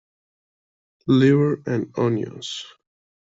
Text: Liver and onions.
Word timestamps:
Liver 1.05 1.61
and 1.67 1.91
onions. 1.95 2.65